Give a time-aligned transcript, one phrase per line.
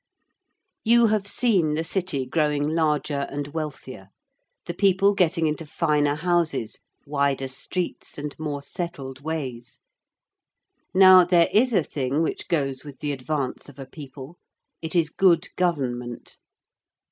[0.83, 4.07] You have seen the city growing larger and wealthier:
[4.65, 9.77] the people getting into finer houses, wider streets, and more settled ways.
[10.91, 14.39] Now, there is a thing which goes with the advance of a people:
[14.81, 16.39] it is good government.